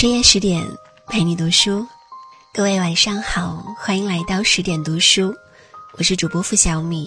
[0.00, 0.66] 深夜十点
[1.08, 1.86] 陪你读书，
[2.54, 5.36] 各位晚上好，欢迎来到十点读书，
[5.98, 7.06] 我是主播付小米。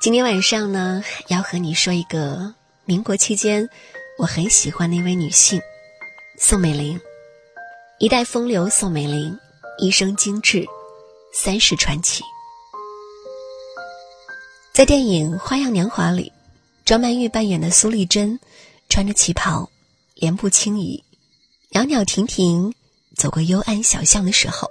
[0.00, 2.54] 今天晚上呢，要和你说一个
[2.86, 3.68] 民国期间
[4.18, 5.60] 我很喜欢的一位女性
[6.38, 6.98] 宋美龄，
[7.98, 9.38] 一代风流宋美龄，
[9.76, 10.66] 一生精致，
[11.34, 12.24] 三世传奇。
[14.72, 16.32] 在电影《花样年华》里，
[16.82, 18.40] 张曼玉扮演的苏丽珍，
[18.88, 19.68] 穿着旗袍，
[20.14, 21.04] 莲步轻移。
[21.72, 22.74] 袅袅婷婷
[23.14, 24.68] 走过幽暗小巷的时候，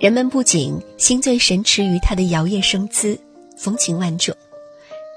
[0.00, 3.16] 人们不仅心醉神驰于她的摇曳生姿、
[3.56, 4.34] 风情万种，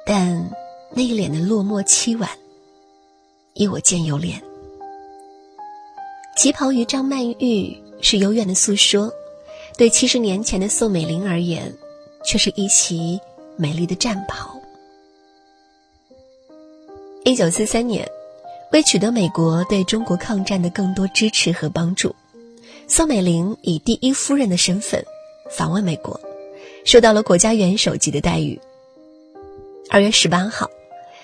[0.05, 0.48] 但
[0.94, 2.30] 那一脸的落寞凄婉，
[3.55, 4.40] 亦我见犹怜。
[6.38, 9.12] 旗袍与张曼玉是悠远的诉说，
[9.80, 11.76] 对七十年前的宋美龄而言，
[12.23, 13.20] 却是一袭
[13.58, 14.55] 美丽的战袍。
[17.26, 18.08] 一九四三年。
[18.72, 22.16] 为取得美国对中国抗战的更多支持和帮助，
[22.88, 25.03] 宋美龄以第一夫人的身份
[25.50, 26.20] 访问美国，
[26.86, 28.59] 受到了国家元首级的待遇。
[29.89, 30.70] 二月十八号，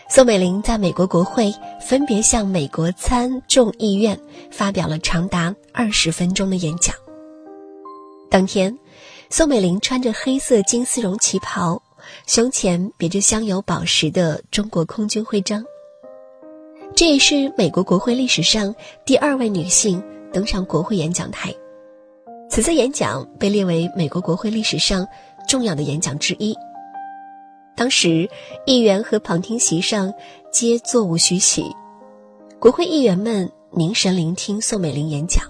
[0.09, 6.95] 宋美龄在美国国会分别向美国参众议院发表了长达二十分钟的演讲。
[8.31, 8.75] 当天，
[9.29, 11.79] 宋美龄穿着黑色金丝绒旗袍，
[12.25, 15.63] 胸前别着镶有宝石的中国空军徽章。
[16.95, 20.01] 这也是美国国会历史上第二位女性
[20.31, 21.53] 登上国会演讲台。
[22.49, 25.05] 此次演讲被列为美国国会历史上
[25.45, 26.55] 重要的演讲之一。
[27.75, 28.29] 当时，
[28.65, 30.13] 议员和旁听席上
[30.53, 31.65] 皆座无虚席，
[32.59, 35.43] 国会议员们凝神聆听宋美龄演讲。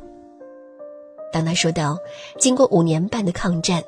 [1.31, 1.95] 当他说道
[2.41, 3.83] ：“经过五年半的抗战，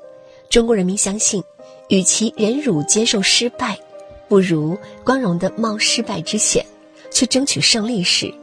[0.48, 1.44] 中国人民相信，
[1.90, 3.76] 与其忍辱接受失败，
[4.28, 6.64] 不如光荣的冒失败之险。”
[7.12, 8.34] 去争取胜利时，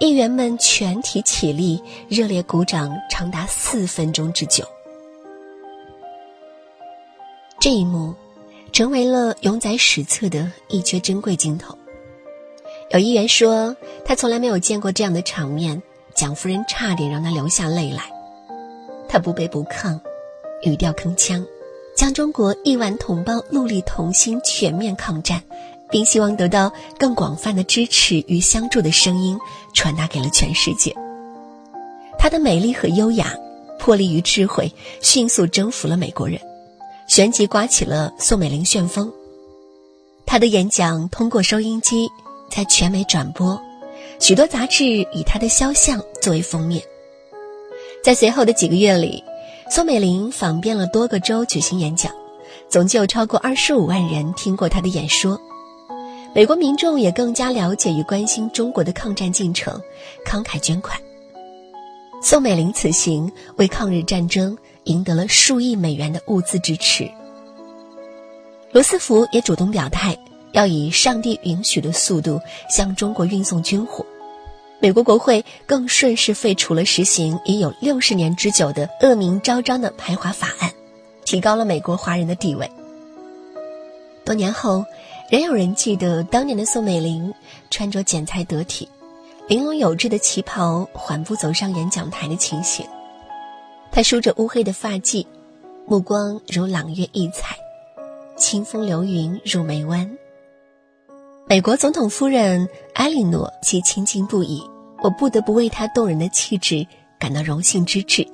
[0.00, 4.64] 议员们全体起立，热烈鼓掌，长达四分钟之久。
[7.60, 8.14] 这一幕，
[8.72, 11.76] 成为了永载史册的一阙珍贵镜头。
[12.90, 15.82] 有议员说，他从来没有见过这样的场面，
[16.14, 18.04] 蒋夫人差点让他流下泪来。
[19.08, 19.98] 他不卑不亢，
[20.62, 21.44] 语调铿锵，
[21.96, 25.42] 将中国亿万同胞戮力同心、全面抗战。
[25.90, 29.38] 并希望得到更广泛的支持与相助的声音
[29.74, 30.94] 传达给了全世界。
[32.18, 33.34] 她的美丽和优雅，
[33.78, 36.40] 魄力与智慧迅速征服了美国人，
[37.06, 39.12] 旋即刮起了宋美龄旋风。
[40.26, 42.08] 她的演讲通过收音机
[42.50, 43.58] 在全美转播，
[44.20, 46.82] 许多杂志以她的肖像作为封面。
[48.02, 49.22] 在随后的几个月里，
[49.70, 52.12] 宋美龄访遍了多个州举行演讲，
[52.68, 55.40] 总计有超过二十五万人听过她的演说。
[56.38, 59.82] 美国民众也更加了解与关心中国的抗战进程，
[60.24, 60.96] 慷慨捐款。
[62.22, 67.10] 宋美龄此行为抗日战争赢得了数亿美元的物资支持。
[68.70, 70.16] 罗斯福也主动表态，
[70.52, 72.40] 要以上帝允许的速度
[72.70, 74.06] 向中国运送军火。
[74.78, 80.70] 美国国会更顺势废除了实行已有六十年之久的恶名昭彰的排华法案，
[81.24, 82.70] 提高了美国华人的地位。
[84.24, 84.84] 多年后。
[85.30, 87.32] 仍有人记得当年的宋美龄
[87.70, 88.88] 穿着剪裁得体、
[89.46, 92.86] 玲珑有致的旗袍，缓步走上演讲台的情形。
[93.92, 95.26] 她梳着乌黑的发髻，
[95.86, 97.54] 目光如朗月异彩，
[98.38, 100.10] 清风流云入眉弯。
[101.46, 104.62] 美国总统夫人埃莉诺其亲近不已，
[105.02, 106.86] 我不得不为她动人的气质
[107.18, 108.26] 感到荣幸之至。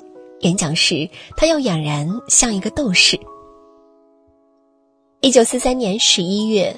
[0.43, 3.19] 演讲时，她又俨然像一个斗士。
[5.22, 6.72] 一九四三年十一月。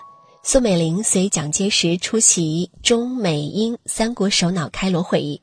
[0.48, 5.42] 宋美龄随蒋介石出席中美英三国首脑开罗会议。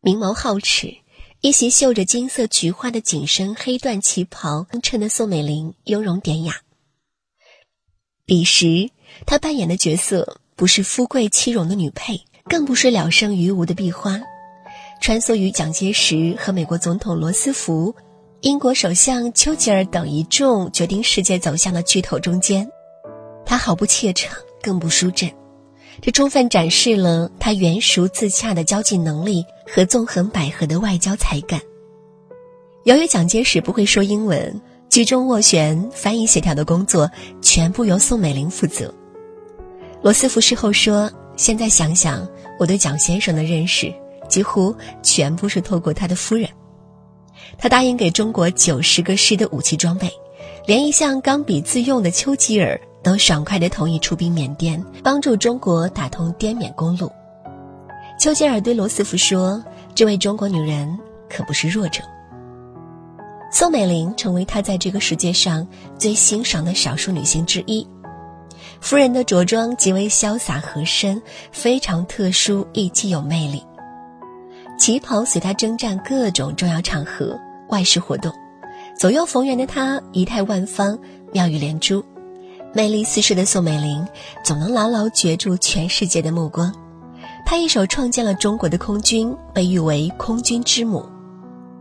[0.00, 0.96] 明眸皓齿、
[1.42, 6.62] 一袭绣着金色菊花的紧身黑缎旗袍衬得宋美龄雍容典雅。
[8.24, 8.88] 彼时，
[9.26, 14.18] 她扮演的角色不是富贵妻荣的女配，更不是了生于无的壁花，
[15.02, 17.94] 穿梭于蒋介石和美国总统罗斯福、
[18.40, 22.66] 英国首相丘吉尔等一众决定世界走向的巨头中间。
[23.48, 25.32] 他毫不怯场，更不输阵，
[26.02, 31.58] 这充分展示了他圆熟自洽的交际能力和纵横捭阖的外交才干。
[32.84, 34.60] 由于蒋介石不会说英文，
[34.90, 37.10] 居中斡旋、翻译协调的工作
[37.40, 38.92] 全部由宋美龄负责。
[40.02, 42.28] 罗斯福事后说：“现在想想，
[42.60, 43.90] 我对蒋先生的认识
[44.28, 46.46] 几乎全部是透过他的夫人。
[47.56, 50.12] 他答应给中国九十个师的武器装备，
[50.66, 57.10] 连一向刚愎自用的丘吉尔。”都爽快地同意出兵缅甸，帮助中国打通滇缅公路。
[58.18, 59.62] 丘吉尔对罗斯福说
[59.94, 60.98] ：“这位中国女人
[61.28, 62.02] 可不是弱者。”
[63.50, 65.66] 宋美龄成为他在这个世界上
[65.96, 67.86] 最欣赏的少数女性之一。
[68.80, 73.62] 夫人的着装极为潇洒合身，非常特殊，亦极有魅力。
[74.78, 77.38] 旗袍随她征战各种重要场合、
[77.70, 78.32] 外事活动，
[78.98, 80.98] 左右逢源的她仪态万方，
[81.32, 82.04] 妙语连珠，
[82.74, 84.06] 魅力四射的宋美龄
[84.44, 86.72] 总能牢牢攫住全世界的目光。
[87.46, 91.04] 她一手创建了中国的空军，被誉为“空军之母”。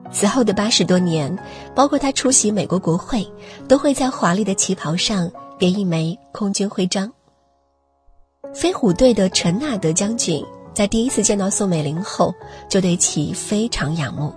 [0.10, 1.38] 此后的八十多年，
[1.76, 3.30] 包括她出席美国国会，
[3.68, 7.12] 都会在华丽的旗袍上别一枚空军徽章。
[8.54, 10.44] 飞虎队的陈纳德将军
[10.74, 12.34] 在第一次见到宋美龄后，
[12.70, 14.34] 就对其非常仰慕，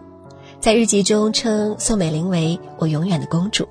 [0.58, 3.66] 在日记中称宋美龄为“我永远的公主”。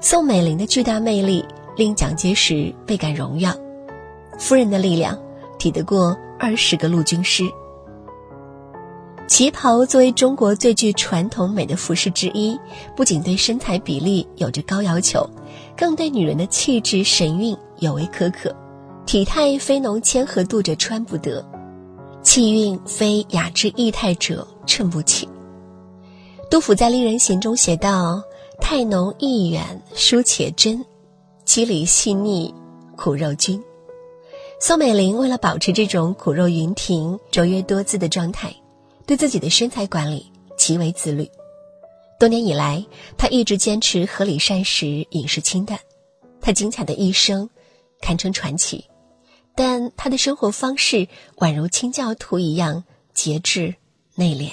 [0.00, 1.44] 宋美龄的巨大魅力
[1.76, 3.54] 令蒋介石倍感荣耀，
[4.38, 5.16] 夫人的力量
[5.58, 7.44] 抵得过二十个陆军师。
[9.28, 12.58] 旗袍作为中国最具传统美的服饰之一，
[12.96, 15.28] 不仅对身材比例有着高要求，
[15.76, 18.54] 更对女人的气质神韵尤为苛刻。
[19.04, 21.44] 体态非浓谦和度者穿不得，
[22.22, 25.28] 气韵非雅致意态者衬不起。
[26.48, 28.22] 杜甫在《丽人行》中写道
[28.62, 30.84] ：“态浓意远疏且真，
[31.46, 32.54] 肌理细腻
[32.94, 33.64] 苦肉君。”
[34.60, 38.54] 宋美龄为了保持这种苦肉云婷、卓越多姿的状态。
[39.06, 41.30] 对自己的身材管理极为自律，
[42.18, 42.84] 多年以来，
[43.16, 45.78] 她一直坚持合理膳食、饮食清淡。
[46.40, 47.48] 她精彩的一生
[48.00, 48.86] 堪称传奇，
[49.54, 51.06] 但她的生活方式
[51.36, 52.82] 宛如清教徒一样
[53.14, 53.76] 节制
[54.16, 54.50] 内敛。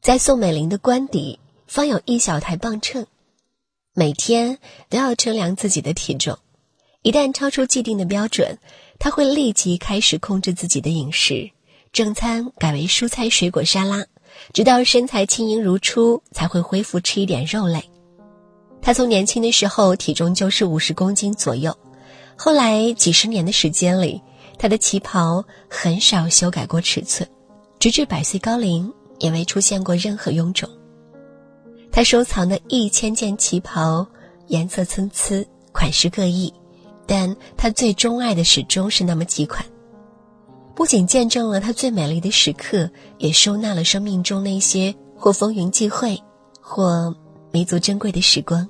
[0.00, 3.06] 在宋美龄的官邸，方有一小台磅秤，
[3.98, 4.58] 每天
[4.90, 6.36] 都要称量自己的体重。
[7.00, 8.58] 一旦超出既定的标准，
[8.98, 11.50] 他会立即开始控制自己的饮食。
[11.94, 14.04] 正餐改为蔬菜水果沙拉，
[14.52, 17.82] 直到身材轻盈如初，才会恢复吃一点肉类。
[18.82, 21.74] 他从年轻的时候体重就是五十公斤左右，
[22.36, 24.20] 后来几十年的时间里，
[24.58, 27.26] 他的旗袍很少修改过尺寸，
[27.78, 30.68] 直至百岁高龄也未出现过任何臃肿。
[31.96, 34.06] 他收藏的一千件旗袍，
[34.48, 36.52] 颜色参差，款式各异，
[37.06, 39.64] 但他最钟爱的始终是那么几款。
[40.74, 46.22] 不仅见证了他最美丽的时刻，也收纳了生命中那些或风云际会，
[46.60, 47.16] 或
[47.50, 48.68] 弥足珍贵的时光。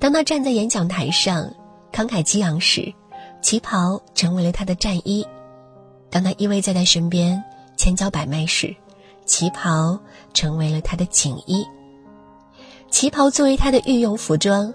[0.00, 1.48] 当他站在演讲台上
[1.92, 2.92] 慷慨激昂时，
[3.40, 5.24] 旗袍成为了他的战衣；
[6.10, 7.40] 当他依偎在他身边
[7.76, 8.74] 千娇百媚时，
[9.24, 9.96] 旗袍
[10.34, 11.64] 成为了他的锦衣。
[12.90, 14.72] 旗袍作为她的御用服装，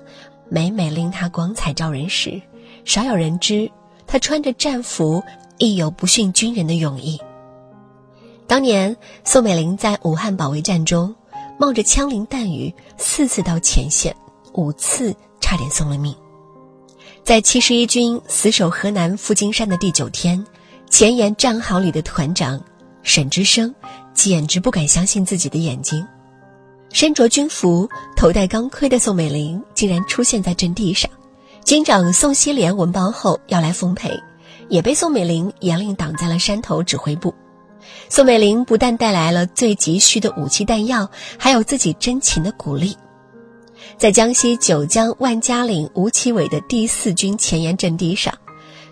[0.50, 2.42] 每每令她光彩照人时，
[2.86, 3.72] 少有人知
[4.06, 5.24] 她穿着战服。
[5.60, 7.18] 亦有不逊军人的勇毅。
[8.48, 11.16] 当年宋美龄在武汉保卫战中，
[11.60, 14.14] 冒着枪林弹雨，四次到前线，
[14.56, 16.14] 五次差点送了命。
[17.24, 20.44] 在七十一军死守河南富金山的第九天，
[20.90, 22.60] 前沿战壕里的团长
[23.04, 23.74] 沈之声
[24.14, 26.06] 简直不敢相信自己的眼睛：
[26.94, 31.12] 身着军服、头戴钢盔的宋美龄竟然出现在阵地上。
[31.66, 34.10] 军长宋希濂闻报后要来奉陪。
[34.70, 37.34] 也被宋美龄严令挡在了山头指挥部。
[38.10, 42.96] 宋美龄不但带来了最急需的武器弹药，还有自己真情的鼓励。
[43.98, 48.34] 在江西九江万家岭吴奇伟的第四军前沿阵地上，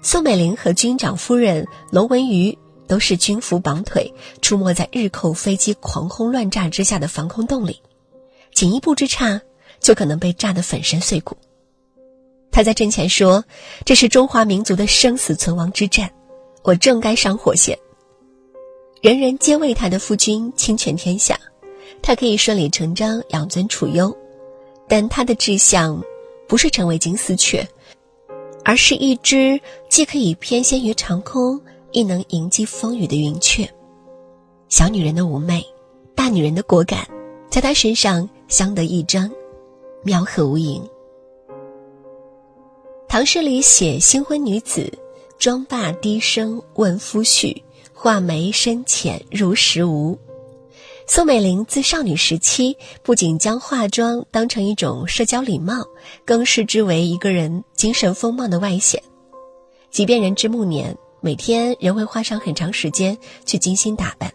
[0.03, 2.55] 宋美龄和军长夫人龙文瑜
[2.87, 7.81] 都是军服绑腿，出没在日寇飞机狂轰乱炸之下的防空洞里，
[8.53, 9.41] 仅一步之差，
[9.79, 11.35] 就可能被炸得粉身碎骨。
[12.51, 13.43] 他在阵前说
[13.85, 16.11] ：“这是中华民族的生死存亡之战，
[16.63, 17.77] 我正该上火线。”
[19.01, 21.39] 人人皆为他的夫君倾全天下，
[22.01, 24.15] 他可以顺理成章养尊处优，
[24.87, 25.99] 但他的志向
[26.47, 27.67] 不是成为金丝雀，
[28.63, 31.59] 而是一只既可以翩跹于长空，
[31.91, 33.67] 亦能迎击风雨的云雀。
[34.67, 35.65] 小女人的妩媚，
[36.13, 37.07] 大女人的果敢，
[37.49, 39.31] 在他身上相得益彰，
[40.03, 40.83] 妙合无垠。
[43.07, 44.91] 唐诗里写新婚女子，
[45.39, 50.19] 妆罢低声问夫婿，画眉深浅如时无。
[51.07, 55.85] 宋美龄自少女时期不仅将化妆当成一种社交礼貌，
[56.25, 59.01] 更视之为一个人精神风貌的外显。
[59.89, 64.29] 即便人至暮年，每天仍会花上很长时间去精心打扮。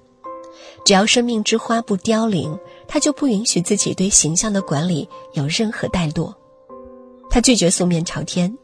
[0.85, 2.57] 只要生命之花不凋零，
[2.89, 6.33] 她就不允许自己对形象的管理有任何怠惰。
[7.29, 8.57] 她拒绝素面朝天。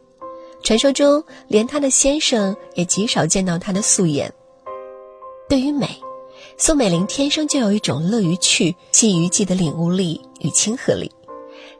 [0.63, 4.33] 传说中，连她的先生也极少见到她的素颜。
[5.49, 5.89] 对于美，
[6.57, 11.11] 宋美龄天生就有一种乐于去、细于记的领悟力与亲和力，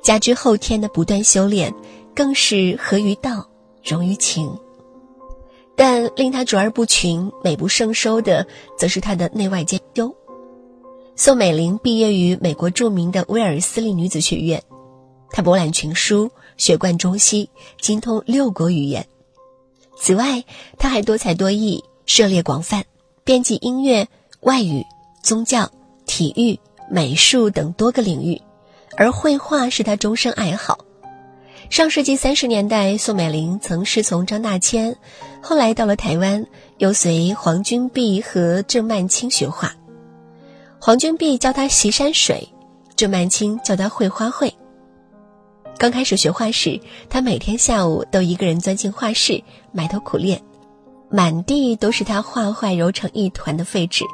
[0.03, 1.73] 加之后天的不断修炼，
[2.15, 3.49] 更是合于道、
[3.85, 4.53] 融于情。
[5.75, 8.47] 但令她卓尔不群、美不胜收的，
[8.77, 10.15] 则是她的内外兼修。
[11.25, 14.61] 宋美龄毕业于美国著名的威尔斯利女子学院，
[15.31, 17.49] 她博览群书，学贯中西，
[17.81, 19.07] 精通六国语言。
[19.97, 20.43] 此外，
[20.79, 22.85] 她还多才多艺，涉猎广泛，
[23.23, 24.09] 遍及音乐、
[24.41, 24.85] 外语、
[25.23, 25.71] 宗教、
[26.07, 26.59] 体育、
[26.91, 28.43] 美术等多个领域，
[28.97, 30.77] 而绘画是她终生爱好。
[31.71, 34.97] 上世纪三十年代，宋美龄曾师从张大千，
[35.41, 36.45] 后来到了台湾，
[36.79, 39.73] 又随黄君璧和郑曼青学画。
[40.85, 42.53] 黄君璧教他习山水，
[42.97, 44.53] 郑曼青教他绘花卉。
[45.79, 50.43] 刚开始学画时，他每天下午都一个人钻进画室，埋头苦练，
[51.09, 54.05] 满地都是他画坏揉成一团的废纸。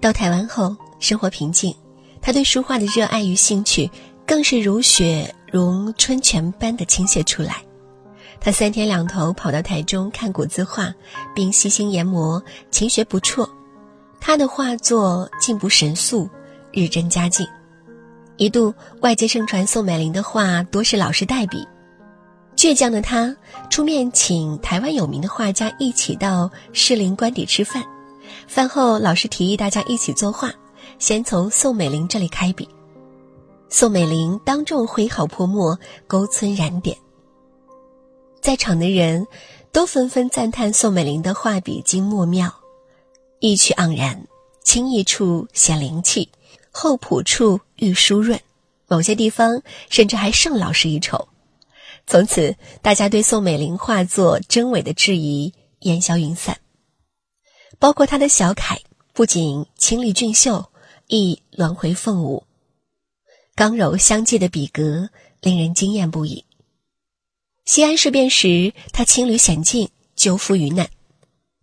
[0.00, 1.76] 到台湾后，生活平静，
[2.22, 3.90] 他对书画的热爱与兴趣
[4.26, 5.34] 更是如雪。
[5.52, 7.62] 如春泉般的倾泻出来，
[8.40, 10.90] 他三天两头跑到台中看古字画，
[11.34, 13.46] 并细心研磨，勤学不辍。
[14.24, 16.30] 他的画作进步神速，
[16.70, 17.44] 日臻佳境。
[18.36, 21.66] 一度外界盛传宋美龄的画多是老师代笔，
[22.54, 23.36] 倔强的他
[23.68, 27.82] 出面请台湾有名的画家一起到士林官邸吃饭。
[28.46, 30.52] 饭后，老师提议大家一起作画，
[31.00, 32.68] 先从宋美龄这里开笔。
[33.68, 35.76] 宋美龄当众挥毫泼墨，
[36.06, 36.96] 勾皴染点。
[38.40, 39.26] 在场的人
[39.72, 42.52] 都纷纷赞叹宋美龄的画笔精墨妙，
[43.42, 44.24] 意趣盎然，
[44.62, 46.28] 清逸处显灵气，
[46.70, 48.40] 厚朴处愈疏润，
[48.86, 51.26] 某些地方甚至还胜老师一筹。
[52.06, 56.56] 从此，大家对宋美龄画作真伪的质疑烟消云散。
[57.80, 58.80] 包括他的小楷，
[59.12, 60.64] 不仅清丽俊秀，
[61.08, 62.44] 亦鸾回凤舞。
[63.56, 66.44] 刚柔相济的笔格令人惊艳不已。
[67.64, 70.88] 西安事变时，他亲旅险境，救夫于难。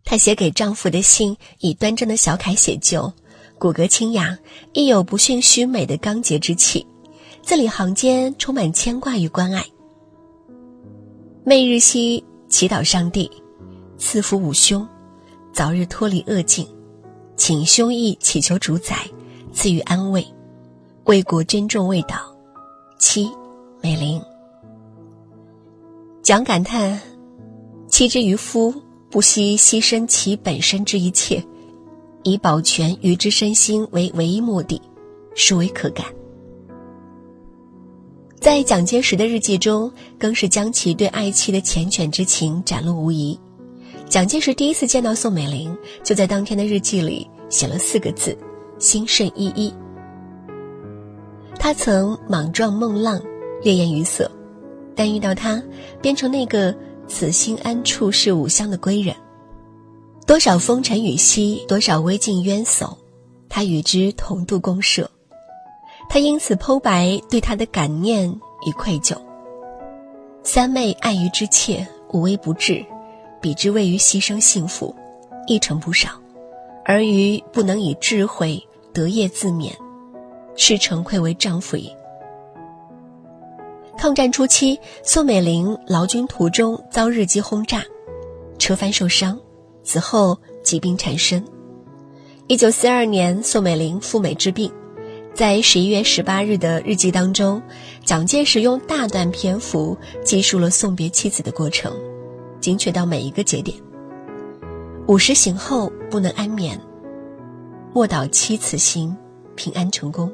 [0.10, 3.13] 她写给丈夫的信以端正的小楷写就，
[3.60, 4.36] 骨骼清雅，
[4.74, 6.84] 亦有不逊须美的刚洁之气，
[7.44, 9.63] 字里行间充满牵挂与关爱。
[11.44, 13.30] 媚日兮祈祷上帝，
[14.00, 14.84] 赐福五兄，
[15.54, 16.68] 早日脱离恶境，
[17.38, 19.08] 请兄义祈求主宰，
[19.54, 20.25] 赐予安慰。
[21.04, 22.18] 为国珍重未倒，
[22.98, 23.30] 妻
[23.80, 24.20] 美玲
[26.24, 27.00] 讲感叹：
[27.88, 28.74] 妻之于夫，
[29.10, 31.44] 不惜牺牲其本身之一切，
[32.24, 34.80] 以保全于之身心为唯一目的，
[35.36, 36.06] 殊为可感。
[38.39, 43.38] 在蒋介石的日记中，更是将其对爱妻的缱绻之情展露无遗。
[44.08, 48.38] 蒋介石第一次见到宋美龄，就在当天的日记里写了四个字：
[48.78, 49.74] 心甚依依。
[51.60, 53.22] 他曾莽撞梦浪，
[53.62, 54.32] 烈焰于色，
[54.96, 55.62] 但遇到她，
[56.01, 56.74] 变成那个
[57.10, 59.16] 此心安处是吾乡的归人。
[60.25, 62.98] 多少风尘雨息，多少危境冤首，
[63.50, 65.10] 他与之同度共舍。
[66.08, 68.30] 他因此剖白对他的感念
[68.66, 69.18] 与愧疚。
[70.44, 72.86] 三妹爱于之切，无微不至，
[73.42, 74.96] 比之位于牺牲幸福，
[75.48, 76.12] 一成不少。
[76.86, 79.72] 而于不能以智慧得业自勉。
[80.56, 81.89] 是诚愧为丈夫矣。
[84.00, 87.84] 抗战初期，宋美龄劳军途中遭日机轰炸，
[88.58, 89.38] 车翻受伤，
[89.84, 91.44] 此后疾病缠身。
[92.48, 94.72] 一九四二年，宋美龄赴美治病，
[95.34, 97.62] 在十一月十八日的日记当中，
[98.06, 101.94] 蒋介石用大段篇幅记述了送别妻子的过程，
[102.62, 103.77] 精确到每一个节点。
[105.08, 106.79] 五十醒后不能安眠，
[107.94, 109.13] 莫导妻此行
[109.58, 110.32] 平安成功。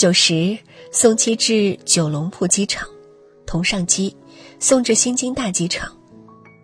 [0.00, 0.56] 九时
[0.90, 2.88] 送妻至九龙铺机场，
[3.46, 4.16] 同上机，
[4.58, 5.94] 送至新京大机场，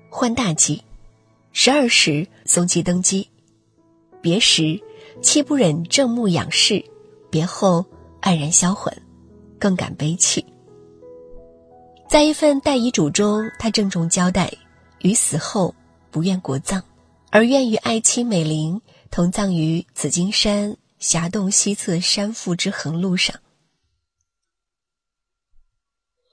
[0.08, 0.82] 换大机。
[1.52, 3.28] 十二时送妻登机，
[4.22, 4.80] 别时
[5.20, 6.82] 妻不忍正目仰视，
[7.28, 7.84] 别后
[8.22, 8.90] 黯然销魂，
[9.58, 10.42] 更感悲戚。
[12.08, 14.50] 在一份代遗嘱中，他郑重交代：
[15.00, 15.74] 于死后
[16.10, 16.82] 不愿国葬，
[17.30, 20.74] 而愿与爱妻美龄同葬于紫金山。
[21.06, 23.38] 峡洞西侧山腹之横路上，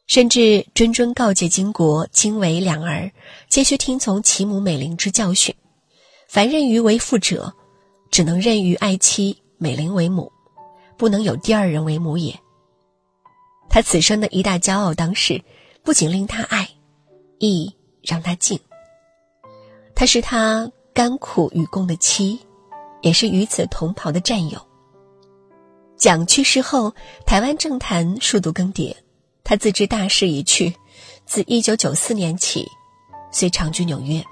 [0.08, 3.12] 甚至谆谆告诫金国、金为两儿，
[3.48, 5.53] 皆须听从其母美龄之教训。
[6.27, 7.53] 凡认于为父者，
[8.10, 10.32] 只能任于爱妻美龄为母，
[10.98, 12.36] 不能有第二人为母也。
[13.70, 15.39] 他此生的一大骄傲，当世
[15.84, 16.68] 不仅令他爱，
[17.38, 18.60] 亦让他敬。
[19.94, 22.39] 他是他甘苦与共的妻，
[23.04, 24.60] 也是与此同袍的战友。
[25.96, 26.92] 蒋去世后，
[27.28, 28.96] 台湾政坛数度更迭，
[29.44, 30.74] 他自知大势已去，
[31.26, 32.66] 自一九九四年起，
[33.32, 34.24] 遂长居纽约。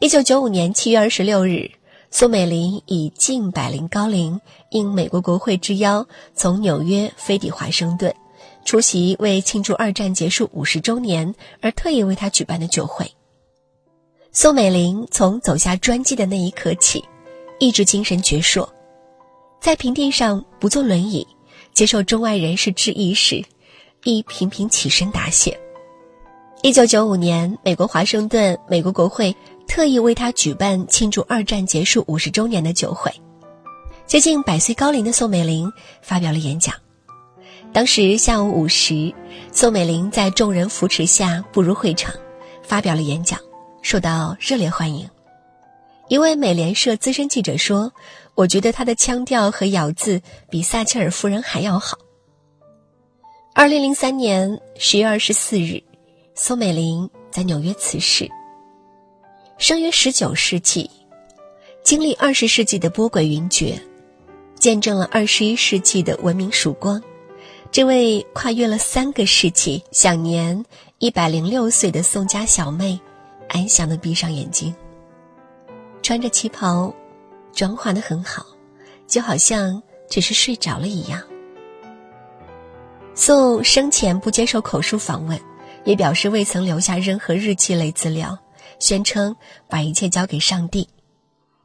[0.00, 1.70] 一九九五年七月二十六日，
[2.10, 4.40] 宋美龄以近百龄高龄，
[4.70, 6.04] 应美国国会之邀，
[6.34, 8.12] 从纽约飞抵华盛顿，
[8.64, 13.08] 出席为庆祝二战结束五十周年而特意为他举办的酒会。
[14.34, 17.04] 宋美龄从走下专机的那一刻起，
[17.58, 18.66] 一直精神矍铄，
[19.60, 21.26] 在平地上不坐轮椅，
[21.74, 23.44] 接受中外人士致意时，
[24.04, 25.54] 亦频频起身答谢。
[26.62, 29.36] 一九九五年，美国华盛顿美国国会
[29.68, 33.12] 特意为他举办庆祝二战结束五十周年的酒会，
[34.06, 35.70] 接近百岁高龄的宋美龄
[36.00, 36.74] 发表了演讲。
[37.70, 39.12] 当时下午五时，
[39.52, 42.14] 宋美龄在众人扶持下步入会场，
[42.62, 43.38] 发表了演讲。
[43.82, 45.08] 受到热烈欢迎。
[46.08, 47.92] 一位美联社资深记者说
[48.34, 51.98] ：“我觉得他的腔调和咬字比撒切尔夫人还要好。”
[53.54, 55.82] 二零零三年十月二十四日，
[56.34, 58.28] 宋美龄在纽约辞世。
[59.58, 60.90] 生于十九世纪，
[61.82, 63.78] 经历二十世纪的波诡云谲，
[64.58, 67.02] 见证了二十一世纪的文明曙光。
[67.70, 70.62] 这位跨越了三个世纪、享年
[70.98, 73.00] 一百零六岁的宋家小妹。
[73.52, 74.74] 安详的闭上眼睛，
[76.02, 76.92] 穿着旗袍，
[77.52, 78.46] 妆化的很好，
[79.06, 81.22] 就好像只是睡着了一样。
[83.14, 85.38] 宋生前不接受口述访问，
[85.84, 88.36] 也表示未曾留下任何日记类资料，
[88.78, 89.36] 宣称
[89.68, 90.88] 把一切交给上帝。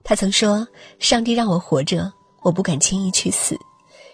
[0.04, 0.68] 他曾说
[1.00, 3.56] ：“上帝让我活着，我不敢轻易去死；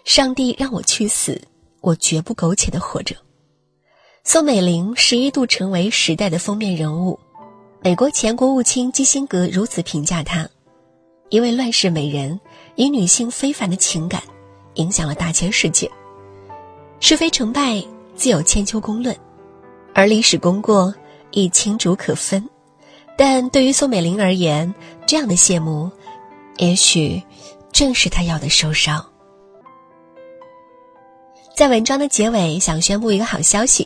[0.05, 1.41] 上帝让我去死，
[1.81, 3.15] 我绝不苟且的活着。”
[4.23, 7.19] 宋美龄十一度成为时代的封面人物。
[7.83, 10.47] 美国前国务卿基辛格如此评价她：
[11.27, 12.39] 一位乱世美人，
[12.75, 14.23] 以女性非凡的情感，
[14.75, 15.91] 影响了大千世界。
[17.01, 17.83] 是非成败
[18.15, 19.13] 自有千秋公论，
[19.93, 20.95] 而历史功过
[21.31, 22.41] 亦清楚可分。
[23.17, 24.73] 但对于宋美龄而言，
[25.05, 25.91] 这样的谢幕，
[26.59, 27.21] 也许
[27.73, 29.05] 正是她要的收梢。
[31.53, 33.85] 在文章的结尾，想宣布一个好消息。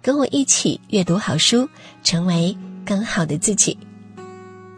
[0.00, 1.68] 跟我一起阅读好书，
[2.02, 3.76] 成为更好的自己。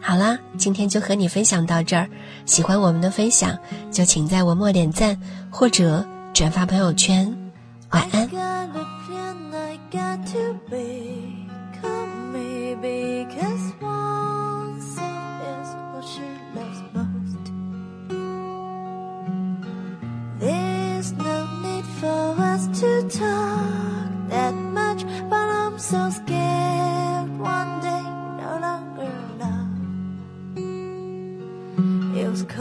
[0.01, 2.09] 好啦，今天就和你分享到这儿。
[2.45, 3.57] 喜欢我们的分享，
[3.91, 5.15] 就请在文末点赞
[5.49, 7.31] 或者转发朋友圈。
[7.91, 8.29] 晚安。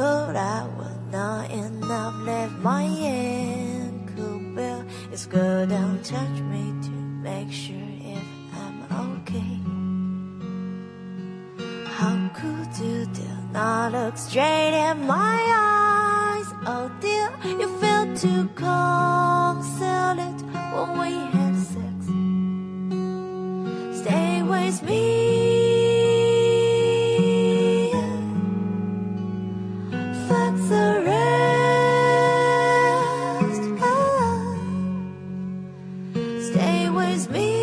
[0.00, 4.84] Cold, I was not enough left my ankle bell.
[5.12, 6.90] It's good, don't touch me to
[7.28, 8.26] make sure if
[8.62, 9.56] I'm okay.
[11.98, 15.79] How could you dare not look straight in my eyes?
[36.52, 37.59] stay with me.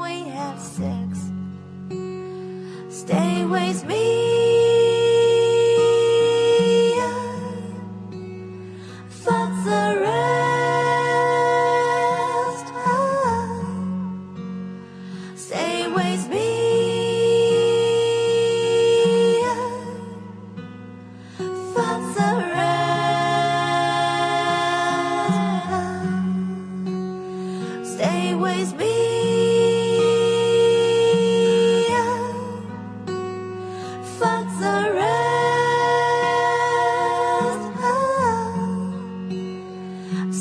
[0.00, 1.30] we have sex.
[2.88, 4.13] Stay with me.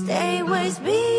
[0.04, 1.13] Stay with be